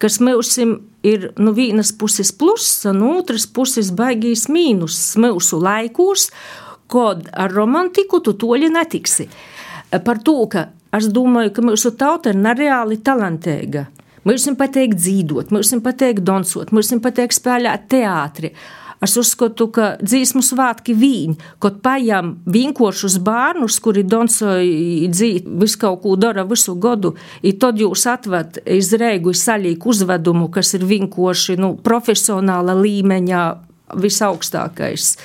kas 0.02 0.18
mūsim 0.24 0.76
ir 1.06 1.30
no 1.38 1.52
nu, 1.52 1.56
vienas 1.58 1.92
puses 1.94 2.32
pluss, 2.34 2.86
no 2.94 3.16
otras 3.20 3.46
puses 3.48 3.92
baigīs 3.94 4.48
mīnus 4.50 5.00
mūsu 5.22 5.62
laikos, 5.62 6.30
kad 6.92 7.30
ar 7.32 7.54
romantiku 7.54 8.20
tu 8.24 8.36
toļi 8.40 8.72
netiksi. 8.74 9.30
Par 10.06 10.22
to, 10.26 10.38
ka 10.52 10.68
es 10.98 11.08
domāju, 11.14 11.54
ka 11.56 11.66
mūsu 11.66 11.94
tauta 12.00 12.32
ir 12.32 12.40
nereāli 12.40 13.00
talantīga. 13.04 13.88
Mums 14.28 14.46
patīk 14.58 14.94
dzīvot, 14.94 15.50
mums 15.54 15.72
patīk 15.82 16.22
dansot, 16.22 16.74
mums 16.76 16.92
patīk 17.02 17.34
spēlēt 17.34 17.88
teātri. 17.90 18.52
Es 19.02 19.16
uzskatu, 19.18 19.66
ka 19.74 19.96
dzīsmu 19.98 20.44
svētki 20.46 20.94
viņi, 20.94 21.34
kad 21.64 21.80
paņem 21.82 22.36
vienkāršus 22.54 23.16
bērnus, 23.26 23.80
kuri 23.82 24.04
donsoja 24.06 24.62
dzīvi, 25.10 25.56
visu 25.64 25.80
kaut 25.82 26.04
ko 26.04 26.14
dara 26.22 26.44
visu 26.46 26.76
gadu, 26.78 27.16
un 27.18 27.56
tad 27.58 27.82
jūs 27.82 28.06
atvad 28.12 28.60
iz 28.70 28.92
reigu 29.02 29.34
salīku 29.34 29.90
uzvedumu, 29.90 30.52
kas 30.54 30.76
ir 30.78 30.86
vienkārši 30.86 31.58
nu, 31.58 31.74
profesionāla 31.82 32.76
līmeņa 32.78 33.42
visaugstākais 34.02 35.16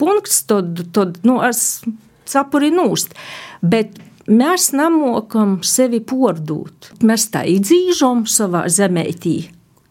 punkts, 0.00 0.42
tad, 0.50 0.80
tad 0.90 1.20
nu, 1.22 1.38
es 1.46 1.84
sapuri 2.28 2.72
nūst. 2.74 3.14
Bet 3.62 4.00
mēs 4.26 4.72
nemokam 4.74 5.60
sevi 5.66 6.00
pordūt. 6.02 6.96
Mēs 7.06 7.28
tā 7.34 7.44
izdzīvojam 7.52 8.24
savā 8.26 8.64
zemētī, 8.72 9.36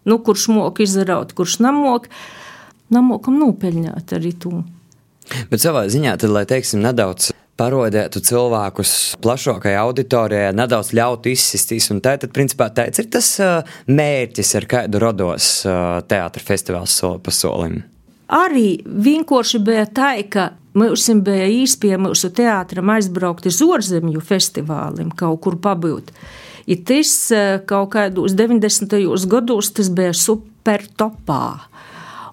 nu, 0.10 0.20
kurš 0.26 0.50
mok 0.52 0.84
izraut, 0.84 1.32
kurš 1.38 1.60
nemok 1.64 2.10
namokam 2.94 3.40
nopelnīt 3.42 4.16
arī 4.16 4.34
to. 4.40 4.64
Bet 5.52 5.62
savā 5.62 5.86
ziņā, 5.92 6.16
tad, 6.18 6.34
lai 6.34 6.46
teiksim, 6.50 6.82
nedaudz 6.84 7.30
parodētu 7.60 8.22
cilvēkus 8.24 8.94
plašākajai 9.24 9.80
auditorijai, 9.82 10.54
nedaudz 10.56 10.94
ļautu 10.96 11.34
izsistīs. 11.34 11.90
Un 11.94 12.00
tā 12.04 12.16
tad, 12.22 12.32
principā, 12.36 12.70
tāds 12.74 13.02
ir 13.02 13.10
tas 13.12 13.34
mērķis, 13.92 14.54
ar 14.60 14.68
kādu 14.72 15.02
rados 15.04 15.52
teātra 16.10 16.46
festivāls 16.46 16.96
soli 17.02 17.22
pa 17.26 17.36
solim. 17.36 17.82
Arī 18.30 18.80
vienkārši 18.86 19.62
bija 19.66 19.88
tā, 19.90 20.14
ka 20.30 20.52
mums 20.78 21.08
bija 21.26 21.48
īsti 21.50 21.82
pie 21.82 21.96
mūsu 22.02 22.30
teātram 22.38 22.92
aizbraukt 22.94 23.50
uz 23.50 23.58
ārzemju 23.66 24.22
festivālim, 24.22 25.10
kaut 25.18 25.42
kur 25.46 25.58
pabūt. 25.60 26.14
Ja 26.70 26.78
tas 26.86 27.12
kaut 27.68 27.96
kādos 27.96 28.36
90. 28.38 28.94
gados 29.28 29.72
tas 29.74 29.90
bija 29.90 30.14
super 30.14 30.86
topā. 30.96 31.58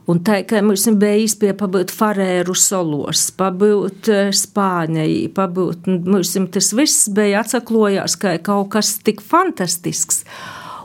Un 0.06 0.20
tā 0.22 0.36
kā 0.46 0.60
mums 0.62 0.84
bija 1.00 1.18
iespēja 1.24 1.56
pabūt 1.58 1.90
Farēru 1.90 2.54
solos, 2.54 3.24
pabūt 3.34 4.10
eh, 4.14 4.28
Spānijai, 4.30 5.26
pabūt, 5.34 5.88
mums 6.06 6.36
tas 6.54 6.70
viss 6.78 7.08
bija 7.10 7.42
atsaklojās 7.42 8.14
kā 8.22 8.36
kaut 8.38 8.70
kas 8.76 8.92
tik 9.02 9.24
fantastisks. 9.24 10.22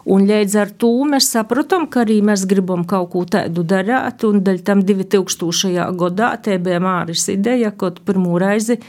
Un 0.09 0.25
līdz 0.25 0.55
ar 0.57 0.71
to 0.81 0.89
mēs 1.05 1.27
sapratām, 1.35 1.85
ka 1.85 2.01
arī 2.01 2.17
mēs 2.25 2.47
gribam 2.49 2.81
kaut 2.89 3.11
ko 3.13 3.21
tādu 3.29 3.61
darīt. 3.61 4.25
Un 4.25 4.41
dēļ 4.41 4.63
tam 4.65 4.81
2000. 4.87 5.85
gadā 6.01 6.31
te 6.41 6.57
bija 6.57 6.81
Māris 6.81 7.27
ideja, 7.29 7.69
kad 7.77 8.01
pirmo 8.07 8.39
reizi 8.41 8.79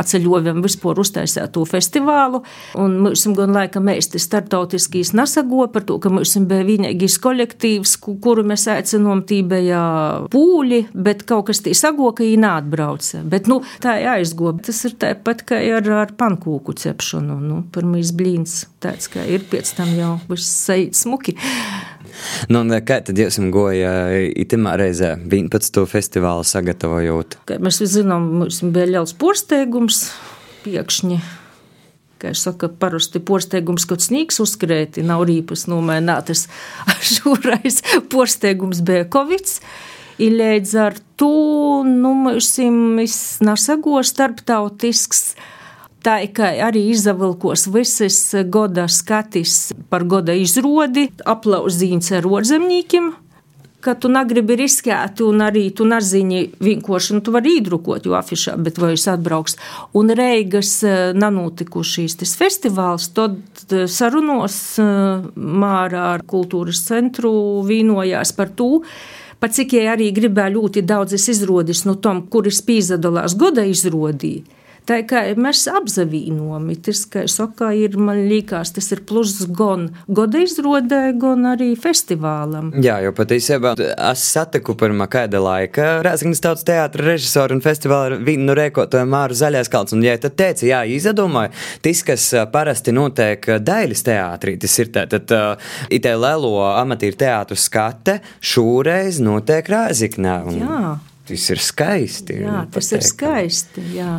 atceļojam 0.00 0.62
vispār 0.64 1.00
uztaisīt 1.02 1.52
to 1.54 1.64
festivālu. 1.68 2.42
Un 2.80 2.98
mums 3.04 3.26
gan 3.36 3.54
laika 3.56 3.80
mēs 3.82 4.10
te 4.12 4.20
startautiskīs 4.22 5.12
nesago 5.16 5.66
par 5.72 5.86
to, 5.88 5.98
ka 6.02 6.12
mums 6.12 6.36
bija 6.48 6.66
vienīgais 6.66 7.18
kolektīvs, 7.22 7.96
kuru 8.02 8.44
mēs 8.46 8.66
aicinām, 8.72 9.24
tī 9.28 9.42
bija 9.46 9.80
pūļi, 10.32 10.82
bet 10.94 11.24
kaut 11.28 11.48
kas 11.50 11.62
tī 11.64 11.74
sago, 11.76 12.12
ka 12.16 12.24
viņi 12.24 12.42
neatbrauca. 12.44 13.22
Bet, 13.26 13.50
nu, 13.50 13.60
tā 13.82 13.98
ir 14.02 14.12
aizgo. 14.16 14.54
Tas 14.66 14.82
ir 14.88 14.96
tāpat, 15.00 15.44
kā 15.48 15.60
ar, 15.78 15.90
ar 16.04 16.14
pankūku 16.18 16.76
cepšanu. 16.78 17.38
Nu, 17.42 17.60
pirmīs 17.74 18.12
blīns 18.16 18.64
tāds, 18.82 19.10
kā 19.12 19.24
ir 19.26 19.46
pēc 19.50 19.74
tam 19.78 19.92
jau 19.96 20.16
viss 20.30 20.70
smuki. 20.96 21.36
Nu, 22.52 22.62
kā 22.86 23.00
tad 23.06 23.18
jūs 23.20 23.38
goja 23.54 23.92
itemā 24.28 24.76
reizē 24.80 25.14
11. 25.22 25.82
festivālu 25.90 26.46
sagatavojot? 26.46 27.40
Kā 27.48 27.58
mēs 27.62 27.80
zinām, 27.92 28.30
mums 28.42 28.62
bija 28.64 28.90
liels 28.96 29.16
porsteigums 29.18 30.06
piekšņi. 30.66 31.18
Kā 32.16 32.30
es 32.32 32.46
saku, 32.46 32.70
parasti 32.80 33.20
porsteigums, 33.20 33.84
kad 33.88 34.00
sniegs 34.00 34.40
uzkrēti, 34.40 35.04
nav 35.04 35.26
rīpas 35.28 35.66
nomēnātas. 35.68 36.46
Šoreiz 37.12 37.82
porsteigums 38.12 38.80
bija 38.86 39.04
Covid. 39.12 39.58
I 40.16 40.30
līdz 40.32 40.72
ar 40.80 40.96
to, 41.20 41.84
nu, 41.84 42.14
mums 42.16 42.54
nesago 43.44 44.00
starptautisks 44.00 45.34
tā 46.06 46.20
kā 46.30 46.52
arī 46.62 46.86
izavilkos 46.94 47.66
visas 47.74 48.18
goda 48.46 48.86
skatis 48.86 49.72
par 49.90 50.06
goda 50.06 50.34
izrodi, 50.38 51.08
aplauzīns 51.26 52.12
ar 52.14 52.28
orzemniekiem 52.38 53.14
ka 53.86 53.94
tu 54.00 54.10
negribi 54.10 54.56
riskēt, 54.58 55.20
un 55.22 55.44
arī 55.46 55.68
tu 55.76 55.86
nezini, 55.86 56.46
vienkārši 56.62 57.16
nu, 57.16 57.22
tu 57.22 57.34
vari 57.34 57.56
iedrukot, 57.60 58.08
jo 58.08 58.16
afišā, 58.18 58.56
bet 58.58 58.80
vai 58.82 58.94
es 58.96 59.06
atbrauks. 59.10 59.54
Un 59.98 60.10
Reigas 60.18 60.72
eh, 60.86 61.12
nanotikušīs 61.14 62.18
tas 62.22 62.34
festivāls, 62.40 63.10
tad 63.16 63.38
eh, 63.70 63.86
sarunos 63.90 64.58
eh, 64.82 65.28
Mārā 65.36 66.08
ar 66.16 66.26
kultūras 66.26 66.82
centru 66.88 67.32
vīnojās 67.68 68.34
par 68.36 68.50
to, 68.58 68.82
pat 69.42 69.54
cik 69.54 69.76
jai 69.78 69.86
arī 69.94 70.10
gribēja 70.16 70.56
ļoti 70.56 70.82
daudzas 70.86 71.28
izrādes 71.30 71.84
no 71.86 71.94
tom, 72.02 72.24
kuras 72.32 72.62
pīzadalās 72.66 73.38
goda 73.38 73.66
izrodīja. 73.70 74.56
Tā 74.86 75.00
kā 75.08 75.22
mēs 75.34 75.64
apzavīnojam, 75.66 76.68
tas, 76.86 77.00
ka 77.10 77.24
saka, 77.30 77.72
ir, 77.74 77.96
man 77.98 78.20
liekas, 78.30 78.70
tas 78.76 78.86
ir 78.94 79.00
pluss 79.08 79.42
gan 79.58 79.88
goda 80.06 80.44
izrodē, 80.44 81.00
gan 81.18 81.48
arī 81.50 81.72
festivālam. 81.80 82.70
Jā, 82.84 83.00
jo 83.02 83.10
patiesībā 83.16 83.74
es 83.80 84.22
satiku 84.30 84.76
pirmā 84.78 85.08
kāda 85.10 85.40
laika 85.42 85.88
Rēzaknis 86.06 86.42
tautas 86.44 86.62
teātra 86.68 87.08
režisoru 87.08 87.56
un 87.56 87.64
festivāla 87.64 88.20
vīnu 88.22 88.54
rēkotoju 88.54 89.08
Māru 89.10 89.34
Zaļais 89.38 89.72
kalns, 89.72 89.96
un 89.96 90.04
ja 90.06 90.14
tad 90.22 90.36
teica, 90.38 90.68
jā, 90.68 90.84
izdomāju, 90.94 91.50
tas, 91.82 92.04
kas 92.06 92.28
parasti 92.54 92.94
notiek 92.94 93.50
Daiļas 93.66 94.06
teātrī, 94.06 94.54
tas 94.62 94.78
ir 94.84 94.94
tā, 94.94 95.08
tad 95.10 95.34
itē 95.90 96.14
lelo 96.14 96.54
amatīru 96.68 97.18
teātru 97.26 97.58
skate 97.58 98.20
šūreiz 98.38 99.18
notiek 99.24 99.66
Rēzaknē. 99.74 100.38
Jā. 100.60 100.80
Tas 101.26 101.50
ir 101.50 101.58
skaisti. 101.58 102.38
Jā, 102.44 102.62
tas 102.70 102.86
pateikam. 102.86 103.00
ir 103.00 103.06
skaisti, 103.10 103.86
jā. 103.96 104.14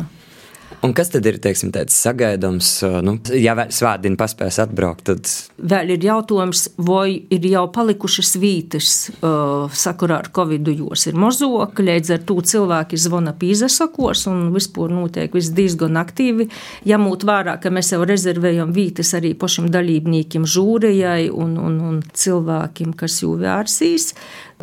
Un 0.86 0.92
kas 0.94 1.10
tad 1.10 1.26
ir 1.26 1.40
teiksim, 1.42 1.72
sagaidāms, 1.90 2.68
nu, 3.02 3.16
ja 3.34 3.56
svētdiena 3.74 4.18
paspēs 4.18 4.60
atbraukt? 4.62 5.08
Tad... 5.08 5.30
Vēl 5.58 5.90
ir 5.96 6.04
jautājums, 6.06 6.68
vai 6.86 7.16
ir 7.34 7.48
jau 7.50 7.64
palikušas 7.74 8.36
vītas 8.38 8.92
uh, 9.18 9.66
sakurā 9.74 10.20
ar 10.22 10.30
covid, 10.34 10.70
jos 10.70 11.08
ir 11.10 11.18
mozoka, 11.18 11.82
līdz 11.82 12.14
ar 12.14 12.22
to 12.28 12.38
cilvēki 12.52 13.00
zvana 13.00 13.34
pīzasakos 13.38 14.28
un 14.30 14.48
vispār 14.54 14.94
notiek 14.94 15.34
viss 15.34 15.50
diezgan 15.56 15.98
aktīvi. 15.98 16.46
Jāmūt 16.86 17.26
vērā, 17.26 17.56
ka 17.58 17.74
mēs 17.74 17.90
jau 17.96 18.04
rezervējam 18.06 18.70
vītas 18.76 19.16
arī 19.18 19.34
pašiem 19.38 19.72
dalībniekiem, 19.74 20.46
žūrijai 20.46 21.26
un, 21.34 21.58
un, 21.58 21.80
un 21.90 22.02
cilvēkiem, 22.06 22.94
kas 22.98 23.18
jau 23.24 23.34
vērsīs. 23.40 24.12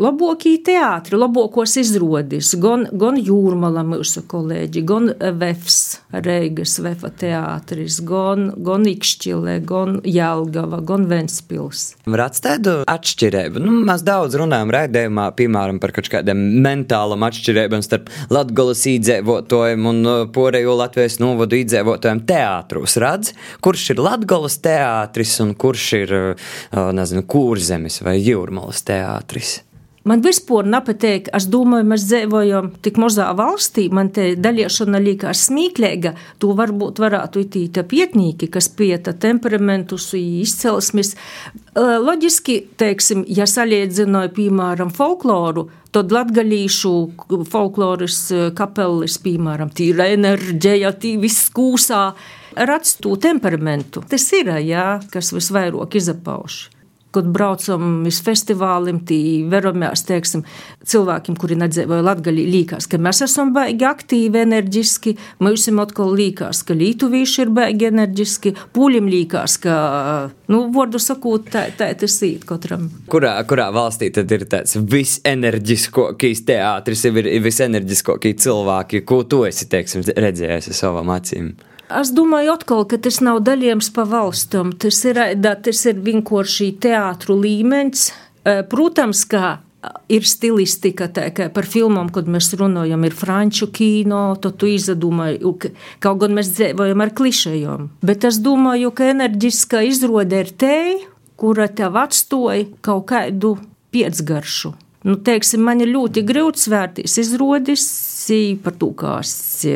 Labākie 0.01 0.57
teātri, 0.65 1.17
labākos 1.19 1.75
izrādīs, 1.79 2.51
gan, 2.61 2.85
gan 2.91 3.17
Jūrmala 3.19 3.83
mūsu 3.87 4.25
kolēģi, 4.27 4.83
gan 4.87 5.09
Vefs, 5.39 6.01
Reigas 6.25 6.77
Vefa 6.83 7.11
teātris, 7.15 8.01
gan, 8.05 8.49
gan 8.65 8.87
Ikšķile, 8.89 9.57
gan 9.67 9.99
Jelgava, 10.03 10.81
gan 10.85 11.07
Ventspils. 11.11 11.85
Rāds 12.05 12.43
tādu 12.43 12.77
atšķirību. 12.91 13.63
Nu, 13.63 13.77
mēs 13.87 14.03
daudz 14.05 14.37
runājam 14.39 14.73
raidījumā, 14.75 15.29
piemēram, 15.37 15.79
par 15.83 15.95
kaut 15.95 16.11
kādiem 16.11 16.43
mentālam 16.65 17.23
atšķirībām 17.27 17.83
starp 17.85 18.11
Latgolas 18.33 18.83
īdzēvotājiem 18.91 19.91
un 19.91 20.01
uh, 20.03 20.23
porejo 20.35 20.75
Latvijas 20.79 21.21
novodu 21.23 21.59
īdzēvotājiem 21.61 22.25
teātrus. 22.27 22.97
Radz, 23.01 23.31
kurš 23.63 23.93
ir 23.95 24.03
Latgolas 24.03 24.59
teātris 24.63 25.37
un 25.43 25.55
kurš 25.59 25.87
ir, 26.01 26.17
uh, 26.33 26.91
nezinu, 26.95 27.23
Kūrzemes 27.31 28.01
vai 28.05 28.19
Jūrmalas 28.19 28.83
teātris? 28.87 29.61
Man 30.05 30.21
vispār 30.21 30.67
nepatīk, 30.69 31.31
es 31.33 31.47
domāju, 31.49 31.87
mēs 31.89 32.03
dzīvojam 32.05 32.67
tik 32.85 32.99
mazā 33.01 33.25
valstī, 33.33 33.87
man 33.89 34.11
te 34.13 34.35
daļiešana 34.37 34.99
liekas 35.01 35.47
smieklīga. 35.47 36.11
To 36.43 36.51
varbūt 36.53 37.01
varētu 37.01 37.41
itīt 37.41 37.79
pietnīki, 37.89 38.51
kas 38.53 38.67
pieta 38.69 39.15
temperamentus, 39.17 40.11
izcelsmes. 40.19 41.15
Loģiski, 41.73 42.59
teiksim, 42.77 43.23
ja 43.25 43.49
salīdzināju, 43.49 44.33
piemēram, 44.37 44.93
folkloru, 44.93 45.65
tad 45.89 46.13
latgalīšu 46.13 46.93
folkloras 47.49 48.21
kapelis, 48.61 49.17
piemēram, 49.25 49.73
tīra 49.73 50.11
enerģija, 50.13 50.93
tī 51.01 51.15
viss 51.25 51.49
kūsā, 51.49 52.05
rats 52.69 52.99
to 53.01 53.17
temperamentu. 53.17 54.05
Tas 54.13 54.29
ir, 54.37 54.53
jā, 54.69 54.87
kas 55.09 55.33
visvairāk 55.33 55.97
izapauši 55.97 56.74
kad 57.15 57.27
braucam 57.31 58.05
uz 58.07 58.19
festivāliem, 58.25 59.01
tī 59.07 59.19
veramās, 59.51 60.03
teiksim, 60.07 60.43
cilvēkiem, 60.85 61.37
kuri 61.39 61.57
nedzīvoja 61.61 62.05
Latgalī, 62.05 62.45
līkās, 62.51 62.89
ka 62.91 62.99
mēs 63.01 63.23
esam 63.25 63.53
baigi 63.55 63.87
aktīvi, 63.87 64.41
enerģiski, 64.45 65.15
mums 65.43 65.67
atkal 65.85 66.13
līkās, 66.15 66.63
ka 66.67 66.77
lītuvīši 66.77 67.45
ir 67.45 67.53
baigi 67.55 67.89
enerģiski, 67.89 68.55
pūļiem 68.75 69.09
līkās, 69.11 69.57
ka, 69.63 69.75
nu, 70.51 70.63
vārdu 70.75 71.01
sakot, 71.01 71.49
tā, 71.53 71.67
tā 71.77 71.91
tas 71.99 72.17
īt 72.25 72.45
katram. 72.47 72.89
Kurā, 73.11 73.37
kurā 73.49 73.69
valstī 73.75 74.11
tad 74.15 74.31
ir 74.35 74.47
tāds 74.51 74.77
visenerģiskākais 74.79 76.45
teātris, 76.47 77.05
ir 77.09 77.31
visenerģiskākie 77.45 78.35
cilvēki, 78.45 79.05
ko 79.07 79.23
tu 79.29 79.45
esi, 79.47 79.69
teiksim, 79.71 80.05
redzējis 80.15 80.71
ar 80.73 80.83
savām 80.83 81.15
acīm? 81.15 81.55
Es 81.89 82.09
domāju, 82.15 82.55
atkal, 82.55 82.85
ka 82.89 82.97
tas 82.97 83.19
nav 83.21 83.43
daļojums 83.45 83.91
pa 83.93 84.07
valstam. 84.09 84.73
Tas 84.73 85.03
ir, 85.05 85.19
tas 85.41 85.85
ir 85.85 86.01
vienkārši 86.01 86.71
teātru 86.81 87.37
līmenis. 87.43 88.09
Protams, 88.71 89.21
ka 89.29 89.59
ir 90.09 90.25
stilistika, 90.25 91.07
tā 91.13 91.27
kā 91.35 91.47
par 91.53 91.67
filmām, 91.69 92.09
kad 92.13 92.29
mēs 92.31 92.51
runājam, 92.57 93.05
ir 93.05 93.13
franču 93.13 93.69
kino, 93.73 94.35
tad 94.41 94.57
tu 94.61 94.69
izdomāji, 94.69 95.41
kaut 96.01 96.21
gan 96.23 96.33
mēs 96.37 96.53
dzīvojam 96.55 97.03
ar 97.05 97.13
klišejām. 97.17 97.89
Bet 98.05 98.25
es 98.25 98.39
domāju, 98.41 98.93
ka 98.95 99.11
enerģiskā 99.13 99.83
izrāde 99.85 100.41
ir 100.45 100.49
te, 100.57 100.79
kura 101.37 101.67
tev 101.69 101.99
atstoja 102.01 102.65
kaut 102.85 103.09
kādu 103.11 103.57
piecgaršu. 103.93 104.73
Nu, 105.05 105.19
teiksim, 105.21 105.61
man 105.61 105.83
ir 105.85 105.91
ļoti 105.93 106.23
grūti 106.25 106.63
svērties 106.63 107.19
izrādes 107.21 107.83
par 108.65 108.73
to, 108.81 108.87
kā 108.97 109.19
es 109.21 109.35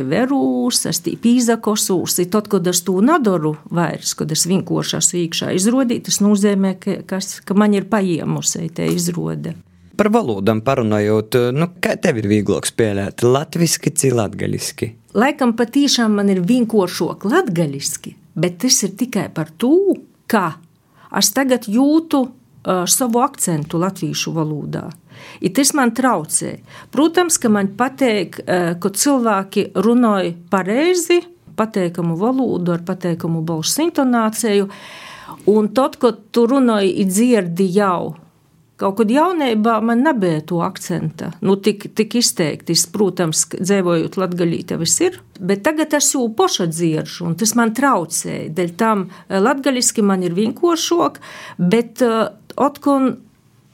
verūs, 0.09 0.79
es 0.89 1.03
tī 1.05 1.13
pīzakosūs. 1.21 2.15
Tad, 2.33 2.48
kad 2.50 2.65
es 2.71 2.81
to 2.88 2.95
nedaru 3.05 3.51
vairs, 3.69 4.15
kad 4.17 4.31
es 4.33 4.48
esmu 4.48 4.79
iekšā 5.21 5.51
izrodīt, 5.53 6.07
tas 6.07 6.17
nozīmē, 6.25 6.71
ka, 6.81 6.95
kas, 7.05 7.43
ka 7.45 7.53
man 7.53 7.75
ir 7.77 7.86
paiemusi 7.91 8.71
te 8.74 8.88
izrode. 8.89 9.53
Par 10.00 10.09
valodām 10.15 10.63
parunājot, 10.65 11.38
nu, 11.53 11.67
kā 11.83 11.93
tev 12.01 12.24
ir 12.24 12.29
vieglāk 12.31 12.65
spēlēt? 12.65 13.21
Latviski, 13.21 13.91
ci 13.93 14.09
latgaļiski? 14.15 14.88
Laikam 15.19 15.53
patīšām 15.59 16.15
man 16.17 16.31
ir 16.33 16.41
vienkāršāk 16.41 17.27
latgaļiski, 17.29 18.15
bet 18.39 18.57
tas 18.63 18.81
ir 18.88 18.95
tikai 18.98 19.27
par 19.36 19.51
to, 19.62 19.93
ka 20.25 20.55
es 21.19 21.29
tagad 21.36 21.69
jūtu 21.69 22.24
uh, 22.24 22.88
savu 22.89 23.21
akcentu 23.21 23.81
latviešu 23.83 24.33
valodā. 24.33 24.88
I 25.41 25.51
tas 25.53 25.73
man 25.77 25.93
traucē. 25.95 26.55
Protams, 26.91 27.38
ka 27.41 27.49
man 27.49 27.73
patīk, 27.79 28.39
eh, 28.45 28.75
ka 28.79 28.89
cilvēki 28.89 29.71
runāja 29.73 30.35
pareizi, 30.49 31.21
pateikamu 31.55 32.17
valodu, 32.17 32.73
ar 32.73 32.79
pateikamu 32.88 33.43
balsu 33.45 33.89
intonāciju. 33.89 34.69
Un 35.45 35.69
tad, 35.73 35.97
kad 35.99 36.31
tu 36.31 36.47
runāji, 36.47 37.05
dzirdi 37.05 37.69
jau. 37.73 38.15
Kaut 38.79 38.95
kad 38.95 39.09
jaunībā 39.11 39.81
man 39.83 40.05
nebija 40.05 40.39
to 40.47 40.62
akcenta. 40.63 41.34
Nu, 41.43 41.58
tik, 41.60 41.89
tik 41.99 42.15
izteikti, 42.15 42.77
protams, 42.93 43.43
dzīvojot 43.51 44.15
Latvijā, 44.21 44.62
tas 44.71 44.93
ir. 45.03 45.17
Bet 45.39 45.65
tagad 45.67 45.93
es 45.97 46.13
jau 46.13 46.29
poša 46.36 46.69
dzirdu, 46.71 47.25
un 47.27 47.36
tas 47.39 47.55
man 47.60 47.73
traucēja. 47.75 48.47
Dēļ 48.55 48.75
tam 48.79 49.10
eh, 49.10 49.39
latviešu 49.43 50.05
man 50.08 50.23
ir 50.23 50.38
vienkāršāk, 50.38 51.19
bet 51.60 52.05
uh, 52.05 52.29
atkal 52.55 53.17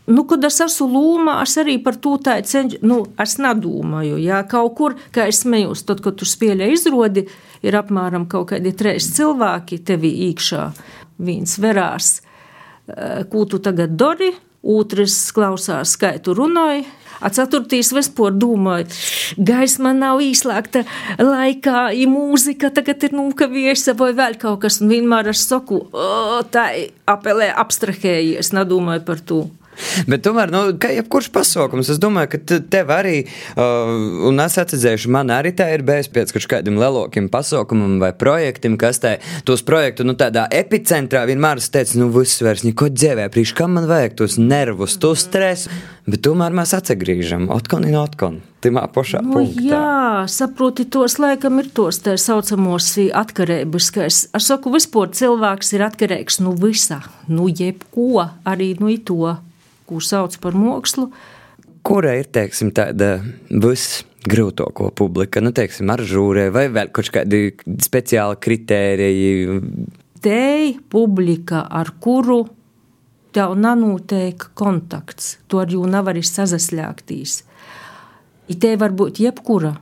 Nu, 0.05 0.21
kad 0.29 0.43
es 0.45 0.59
esmu 0.61 0.85
lūmā, 0.93 1.39
es 1.41 1.55
arī 1.57 1.79
par 1.81 1.97
to 1.97 2.17
cenšos. 2.21 2.83
Nu, 2.85 3.01
es 3.21 3.37
nedomāju, 3.41 4.19
ja 4.21 4.43
kaut 4.49 4.75
kur, 4.77 4.97
kā 5.15 5.25
es 5.31 5.41
smējos, 5.41 5.85
tad, 5.87 6.03
kad 6.05 6.19
tu 6.19 6.27
spēļ 6.29 6.61
izrodi, 6.69 7.25
ir 7.65 7.77
apmēram 7.79 8.27
kaut 8.29 8.51
kādi 8.53 8.75
trīs 8.77 9.09
cilvēki 9.15 9.81
tevi 9.85 10.11
iekšā. 10.29 10.67
Viens 11.25 11.57
verās, 11.57 12.19
eh, 12.87 13.23
ko 13.31 13.45
tu 13.45 13.57
tagad 13.59 13.97
dari, 13.97 14.33
otrs 14.65 15.31
klausās, 15.33 15.97
kā 15.97 16.15
tu 16.21 16.35
runāji. 16.37 16.85
Ceturtīs 17.25 17.93
vispār 17.95 18.35
domāju, 18.35 18.91
gaisma 19.37 19.93
nav 19.95 20.19
īslēgta 20.21 20.83
laikā, 21.17 21.87
ja 21.95 22.07
mūzika 22.11 22.69
tagad 22.75 23.03
ir 23.07 23.15
nokavējusies 23.15 23.97
vai 23.97 24.11
vēl 24.13 24.37
kaut 24.37 24.59
kas, 24.65 24.81
un 24.81 24.91
vienmēr 24.91 25.31
es 25.31 25.45
saku, 25.47 25.87
tā 26.51 26.65
apelē 27.07 27.53
abstrahējies, 27.55 28.51
nedomāju 28.53 29.05
par 29.07 29.23
to. 29.25 29.45
Bet 30.09 30.23
tomēr, 30.25 30.51
nu, 30.53 30.63
kā 30.81 30.91
jebkurš 30.95 31.29
pasaukums, 31.35 31.89
es 31.93 31.99
domāju, 32.01 32.33
ka 32.35 32.59
tev 32.71 32.93
arī, 32.95 33.17
uh, 33.55 33.91
un 34.29 34.41
es 34.43 34.57
atzīšu, 34.61 35.11
man 35.13 35.33
arī 35.33 35.53
tā 35.57 35.69
ir 35.75 35.85
bijis 35.87 36.09
pēc 36.13 36.33
kaut 36.35 36.49
kādiem 36.55 36.79
lielākiem 36.81 37.29
pasaukumam 37.33 37.97
vai 38.03 38.11
projektiem, 38.17 38.77
kas 38.81 39.01
tā, 39.03 39.15
tos 39.47 39.65
projektu, 39.65 40.07
nu, 40.07 40.17
tādā 40.19 40.47
epicentrā 40.53 41.25
vienmēr 41.29 41.61
es 41.61 41.71
teicu, 41.73 42.01
nu, 42.03 42.09
viss 42.15 42.43
vairs 42.45 42.65
neko 42.67 42.89
dzēvē, 42.93 43.29
priekš 43.33 43.55
kam 43.57 43.77
man 43.77 43.89
vajag 43.89 44.17
tos 44.21 44.39
nervus, 44.41 44.97
to 45.01 45.13
stresu, 45.19 45.71
bet 46.07 46.23
tomēr 46.25 46.55
mēs 46.55 46.75
atgriežam, 46.77 47.49
atkal 47.53 47.85
un. 47.85 48.43
Timā 48.65 48.87
pašā 48.89 49.19
nu. 49.21 49.43
Jā, 49.61 50.25
saproti, 50.31 50.87
tos 50.89 51.19
laikam 51.21 51.59
ir 51.61 51.67
tos 51.75 51.99
tā 52.01 52.15
saucamos 52.17 52.87
atkarības, 53.13 53.89
ka 53.93 54.07
es, 54.07 54.23
saku, 54.41 54.73
vispār 54.73 55.11
cilvēks 55.13 55.73
ir 55.75 55.85
atkarīgs 55.85 56.39
no 56.41 56.55
nu 56.55 56.65
visa, 56.65 57.03
nu 57.29 57.45
jebko, 57.51 58.25
arī 58.47 58.73
no 58.79 58.89
nu 58.89 58.97
to 59.05 59.35
ko 59.89 60.01
sauc 60.03 60.37
par 60.41 60.57
mākslu. 60.57 61.09
Kura 61.85 62.15
ir 62.17 62.29
teiksim, 62.33 62.71
tāda 62.73 63.19
visgrūtākā 63.49 64.89
publika, 64.97 65.43
nu, 65.43 65.53
teiksim, 65.53 65.91
ar 65.93 66.01
žūrē, 66.01 66.49
vai 66.53 66.65
vēl 66.73 66.89
kaut 66.95 67.11
kādi 67.13 67.51
speciāli 67.85 68.39
kritēriji? 68.41 69.59
Te 70.25 70.73
publika, 70.89 71.67
ar 71.69 71.93
kuru 72.01 72.41
tev 73.35 73.53
nenotiek 73.59 74.47
kontakts, 74.57 75.35
to 75.51 75.59
ar 75.61 75.69
jū 75.69 75.83
nevar 75.91 76.17
sazaslēgtīs. 76.17 77.41
I 78.49 78.55
te 78.61 78.75
var 78.79 78.93
būt 78.95 79.19
jebkura. 79.23 79.73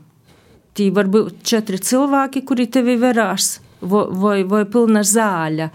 Tī 0.73 0.87
var 0.95 1.09
būt 1.11 1.43
četri 1.45 1.77
cilvēki, 1.77 2.41
kuri 2.47 2.65
tevi 2.73 2.95
verās, 2.97 3.59
vai, 3.81 4.07
vai, 4.09 4.37
vai 4.49 4.63
pilna 4.65 5.03
zāļa. 5.05 5.69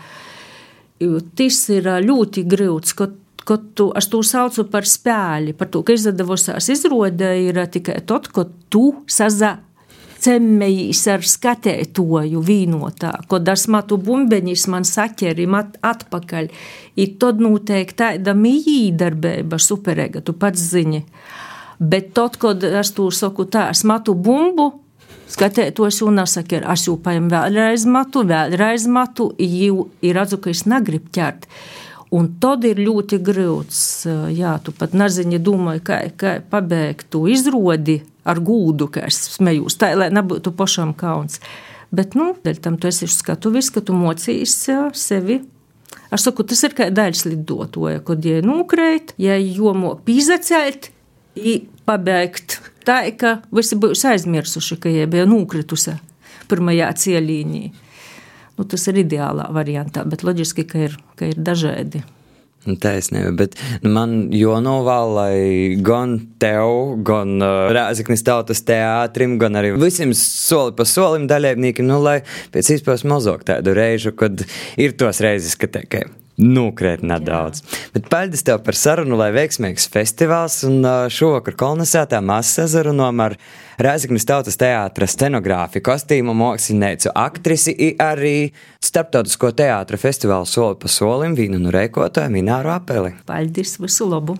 Tas 1.39 1.59
ir 1.71 1.87
ļoti 2.03 2.43
grūts, 2.51 2.97
ka 2.99 3.07
kad 3.49 3.71
tu, 3.75 3.89
es 3.97 4.11
to 4.13 4.21
saucu 4.27 4.67
par 4.69 4.85
spēli, 4.85 5.55
par 5.57 5.71
to, 5.73 5.81
ka 5.87 5.97
izdevusās 5.97 6.69
izrāde 6.75 7.31
ir 7.47 7.63
tikai 7.73 8.03
tad, 8.09 8.29
kad 8.35 8.53
tu 8.69 8.91
sazā 9.09 9.57
cemmējīs 10.19 11.05
ar 11.13 11.25
skatētoju 11.25 12.43
vīnotā, 12.45 13.13
kad 13.31 13.49
es 13.53 13.69
matu 13.71 13.99
bumbeņus 14.03 14.67
man 14.73 14.87
saķeri 14.89 15.47
mat 15.51 15.79
atpakaļ, 15.87 16.51
ir 16.99 17.15
tad 17.23 17.41
noteikti 17.43 17.99
tāda 18.03 18.35
mīdarbība 18.37 19.61
superēga, 19.63 20.25
tu 20.27 20.35
pats 20.35 20.69
zini. 20.75 21.05
Bet 21.79 22.13
tad, 22.19 22.37
kad 22.43 22.65
es 22.67 22.93
to 22.97 23.07
saku 23.15 23.47
tā, 23.47 23.69
es 23.71 23.85
matu 23.87 24.17
bumbu, 24.19 24.73
skatētos 25.31 26.03
un 26.07 26.19
nesaku, 26.19 26.61
es 26.75 26.87
jau 26.89 26.97
paņemu 27.05 27.31
vēlreiz 27.33 27.85
matu, 27.87 28.25
vēlreiz 28.27 28.89
matu, 28.91 29.31
jau 29.39 29.87
ir 30.03 30.19
redzu, 30.19 30.41
ka 30.43 30.51
es 30.51 30.67
negribu 30.67 31.13
ķert. 31.15 31.47
Un 32.15 32.31
tad 32.41 32.65
ir 32.65 32.81
ļoti 32.81 33.19
grūts. 33.21 33.81
Jā, 34.33 34.55
tu 34.65 34.73
pat 34.77 34.95
nezini, 34.97 35.41
domāju, 35.43 35.83
kā, 35.85 35.99
kā 36.17 36.39
pabeigt 36.41 37.11
to 37.13 37.27
izrodi 37.29 38.01
ar 38.29 38.41
gūdu, 38.45 38.89
kā 38.93 39.05
es 39.11 39.21
smējos, 39.37 39.77
tā 39.81 39.93
lai 39.97 40.09
nebūtu 40.15 40.55
pašam 40.57 40.95
kauns. 40.97 41.43
Bet, 41.93 42.17
nu, 42.17 42.35
dēļ 42.45 42.65
tam 42.65 42.81
tu 42.81 42.89
esi 42.89 43.09
skatuvis, 43.09 43.71
ka 43.73 43.85
tu 43.85 43.97
mocīs 43.97 44.57
sevi 44.97 45.43
Es 46.13 46.25
saku, 46.25 46.45
tas 46.49 46.63
ir 46.65 46.73
kā 46.77 46.89
daļas 46.93 47.27
lidotoja, 47.29 48.01
kad 48.05 48.25
ja 48.25 48.41
nokrīt, 48.45 49.13
ja 49.21 49.37
jomok 49.37 50.01
pīzacelt, 50.07 50.89
ja 51.37 51.59
pabeigt 51.89 52.59
tā, 52.89 53.03
ka 53.21 53.39
visi 53.53 53.77
būs 53.77 54.07
aizmirsuši, 54.09 54.79
ka 54.81 54.93
jie 54.93 55.05
bija 55.11 55.27
nokritusi 55.29 55.99
pirmajā 56.49 56.89
cielīnī. 57.03 57.69
Nu, 58.59 58.67
tas 58.67 58.89
ir 58.91 59.05
ideālā 59.05 59.49
variantā, 59.55 60.03
bet 60.09 60.25
loģiski, 60.27 60.67
ka 60.67 60.87
ir, 60.89 60.97
ka 61.19 61.31
ir 61.31 61.39
dažādi. 61.39 62.03
Nu, 62.67 62.75
taisnība, 62.77 63.31
bet 63.39 63.55
nu, 63.85 63.93
man 63.95 64.17
jonovēl, 64.35 65.13
lai 65.15 65.37
gan 65.87 66.17
tev, 66.43 66.99
gan 67.07 67.39
uh, 67.39 67.71
Rāzaknis 67.73 68.27
tautas 68.27 68.65
teātrim, 68.67 69.39
gan 69.41 69.57
arī 69.61 69.71
visiem 69.79 70.11
soli 70.19 70.75
pa 70.77 70.85
solim 70.89 71.29
dalībniekiem, 71.31 71.87
nu, 71.87 72.01
lai 72.03 72.19
pēc 72.53 72.75
iespējas 72.75 73.07
mazāk 73.09 73.47
tādu 73.49 73.79
reižu, 73.79 74.13
kad 74.19 74.43
ir 74.77 74.99
tos 74.99 75.23
reizes, 75.25 75.55
ka 75.57 75.71
tikai 75.79 76.09
Nokrēt 76.39 77.03
nedaudz. 77.03 77.65
Jā. 77.65 77.79
Bet 77.97 78.11
paldies 78.13 78.45
tev 78.47 78.61
par 78.67 78.77
sarunu, 78.79 79.17
lai 79.19 79.33
veiksmīgs 79.35 79.89
festivāls. 79.91 80.61
Un 80.69 80.87
šovakar 81.11 81.57
kolonizētā 81.59 82.21
Māssazaru 82.25 82.93
nomar 82.95 83.35
Rēzaknis 83.83 84.27
tautas 84.27 84.59
teātra 84.59 85.07
scenogrāfi, 85.11 85.83
kostīmu 85.87 86.35
māksliniecu, 86.39 87.13
aktrisi, 87.15 87.75
arī 88.03 88.51
starptautisko 88.83 89.53
teātra 89.59 89.99
festivālu 89.99 90.47
soli 90.51 90.79
pa 90.83 90.91
solim 90.91 91.39
vīnu 91.39 91.63
nu 91.63 91.75
reikotāju 91.75 92.35
Mināru 92.35 92.75
Apeli. 92.75 93.17
Paldies, 93.27 93.79
visu 93.83 94.11
labu! 94.11 94.39